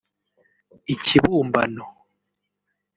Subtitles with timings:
[0.93, 1.85] Ikibumbano